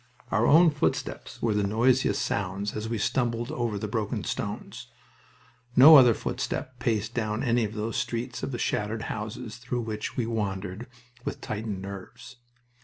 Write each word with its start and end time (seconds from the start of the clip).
Our 0.31 0.47
own 0.47 0.71
footsteps 0.71 1.43
were 1.43 1.53
the 1.53 1.61
noisiest 1.61 2.19
sounds 2.23 2.75
as 2.75 2.89
we 2.89 2.97
stumbled 2.97 3.51
over 3.51 3.77
the 3.77 3.87
broken 3.87 4.23
stones. 4.23 4.87
No 5.75 5.95
other 5.95 6.15
footstep 6.15 6.79
paced 6.79 7.13
down 7.13 7.43
any 7.43 7.65
of 7.65 7.75
those 7.75 7.97
streets 7.97 8.41
of 8.41 8.59
shattered 8.59 9.03
houses 9.13 9.57
through 9.57 9.81
which 9.81 10.17
we 10.17 10.25
wandered 10.25 10.87
with 11.23 11.39
tightened 11.39 11.83
nerves. 11.83 12.37